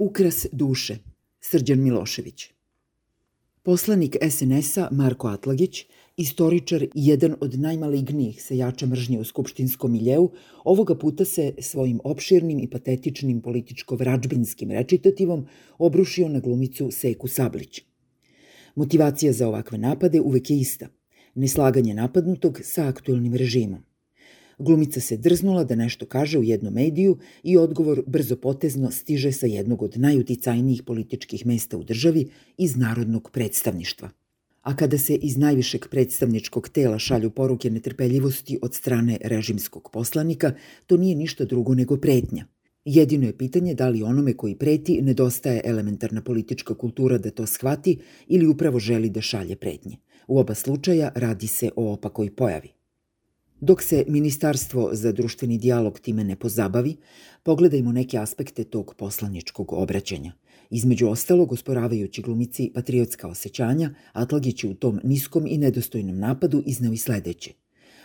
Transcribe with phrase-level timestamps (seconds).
[0.00, 0.96] Ukras duše,
[1.40, 2.50] Srđan Milošević.
[3.62, 5.84] Poslanik SNS-a Marko Atlagić,
[6.16, 10.30] istoričar i jedan od najmalignijih sejača mržnje u skupštinskom miljeu,
[10.64, 15.46] ovoga puta se svojim opširnim i patetičnim političko-vrađbinskim rečitativom
[15.78, 17.82] obrušio na glumicu Seku Sablić.
[18.74, 20.88] Motivacija za ovakve napade uvek je ista–
[21.34, 23.89] neslaganje napadnutog sa aktuelnim režimom.
[24.60, 29.46] Glumica se drznula da nešto kaže u jednom mediju i odgovor brzo potezno stiže sa
[29.46, 34.10] jednog od najuticajnijih političkih mesta u državi iz Narodnog predstavništva.
[34.62, 40.52] A kada se iz najvišeg predstavničkog tela šalju poruke netrpeljivosti od strane režimskog poslanika,
[40.86, 42.44] to nije ništa drugo nego pretnja.
[42.84, 47.98] Jedino je pitanje da li onome koji preti nedostaje elementarna politička kultura da to shvati
[48.26, 49.96] ili upravo želi da šalje pretnje.
[50.28, 52.79] U oba slučaja radi se o opakoj pojavi.
[53.60, 56.96] Dok se Ministarstvo za društveni dijalog time ne pozabavi,
[57.42, 60.32] pogledajmo neke aspekte tog poslaničkog obraćanja.
[60.70, 66.92] Između ostalog, osporavajući glumici patriotska osjećanja, Atlagić je u tom niskom i nedostojnom napadu iznao
[66.92, 67.52] i sledeće.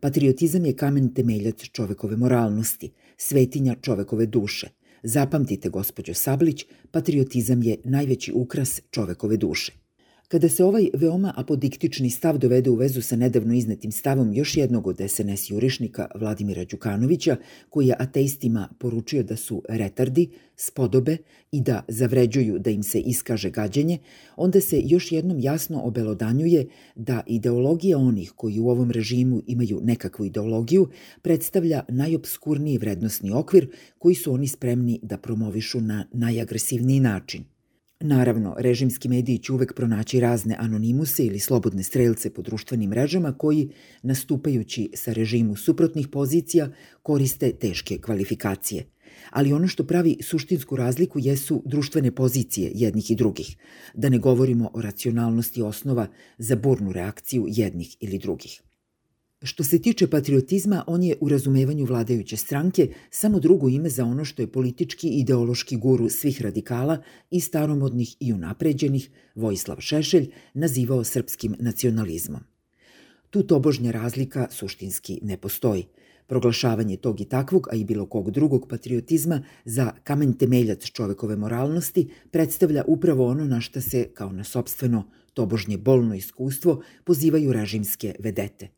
[0.00, 4.68] Patriotizam je kamen temeljac čovekove moralnosti, svetinja čovekove duše.
[5.02, 9.85] Zapamtite, gospođo Sablić, patriotizam je najveći ukras čovekove duše.
[10.28, 14.86] Kada se ovaj veoma apodiktični stav dovede u vezu sa nedavno iznetim stavom još jednog
[14.86, 17.36] od SNS jurišnika Vladimira Đukanovića,
[17.70, 21.16] koji je ateistima poručio da su retardi, spodobe
[21.52, 23.98] i da zavređuju da im se iskaže gađenje,
[24.36, 30.26] onda se još jednom jasno obelodanjuje da ideologija onih koji u ovom režimu imaju nekakvu
[30.26, 30.88] ideologiju
[31.22, 37.44] predstavlja najobskurniji vrednostni okvir koji su oni spremni da promovišu na najagresivniji način–
[38.00, 43.70] Naravno, režimski mediji će uvek pronaći razne anonimuse ili slobodne strelce po društvenim mrežama koji,
[44.02, 46.68] nastupajući sa režimu suprotnih pozicija,
[47.02, 48.84] koriste teške kvalifikacije.
[49.30, 53.56] Ali ono što pravi suštinsku razliku jesu društvene pozicije jednih i drugih,
[53.94, 56.06] da ne govorimo o racionalnosti osnova
[56.38, 58.62] za burnu reakciju jednih ili drugih.
[59.42, 64.24] Što se tiče patriotizma, on je u razumevanju vladajuće stranke samo drugo ime za ono
[64.24, 71.04] što je politički i ideološki guru svih radikala i staromodnih i unapređenih, Vojislav Šešelj, nazivao
[71.04, 72.40] srpskim nacionalizmom.
[73.30, 75.86] Tu tobožnja razlika suštinski ne postoji.
[76.26, 82.08] Proglašavanje tog i takvog, a i bilo kog drugog patriotizma za kamen temeljac čovekove moralnosti
[82.30, 88.68] predstavlja upravo ono na šta se, kao na sobstveno tobožnje bolno iskustvo, pozivaju režimske vedete–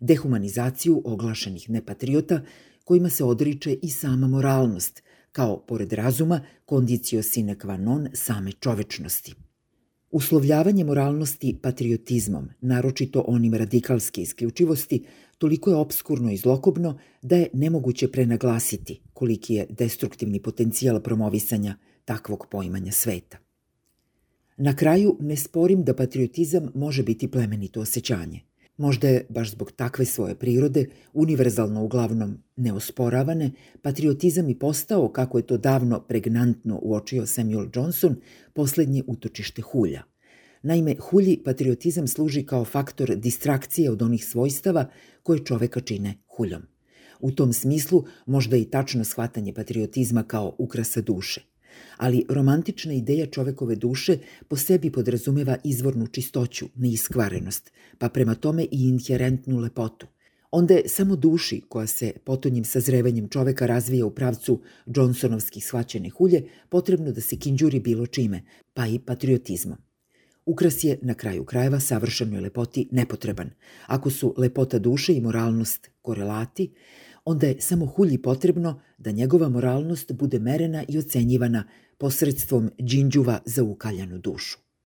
[0.00, 2.40] dehumanizaciju oglašenih nepatriota,
[2.84, 9.34] kojima se odriče i sama moralnost, kao, pored razuma, kondicio sine qua non same čovečnosti.
[10.10, 15.04] Uslovljavanje moralnosti patriotizmom, naročito onim radikalske isključivosti,
[15.38, 22.46] toliko je obskurno i zlokobno da je nemoguće prenaglasiti koliki je destruktivni potencijal promovisanja takvog
[22.50, 23.38] poimanja sveta.
[24.56, 28.47] Na kraju ne sporim da patriotizam može biti plemenito osjećanje.
[28.78, 33.50] Možda je, baš zbog takve svoje prirode, univerzalno uglavnom neosporavane,
[33.82, 38.16] patriotizam i postao, kako je to davno pregnantno uočio Samuel Johnson,
[38.52, 40.02] poslednje utočište hulja.
[40.62, 44.90] Naime, hulji patriotizam služi kao faktor distrakcije od onih svojstava
[45.22, 46.62] koje čoveka čine huljom.
[47.20, 51.44] U tom smislu možda i tačno shvatanje patriotizma kao ukrasa duše–
[51.96, 54.18] ali romantična ideja čovekove duše
[54.48, 60.06] po sebi podrazumeva izvornu čistoću, neiskvarenost, pa prema tome i inherentnu lepotu.
[60.50, 66.44] Onda je samo duši koja se potonjim sazrevanjem čoveka razvija u pravcu Johnsonovskih shvaćene hulje
[66.68, 68.42] potrebno da se kinđuri bilo čime,
[68.74, 69.78] pa i patriotizmom.
[70.46, 73.50] Ukras je, na kraju krajeva, savršenoj lepoti nepotreban.
[73.86, 76.70] Ako su lepota duše i moralnost korelati,
[77.28, 81.64] onda je samo hulji potrebno da njegova moralnost bude merena i ocenjivana
[81.98, 84.67] posredstvom džinđuva za ukaljanu dušu.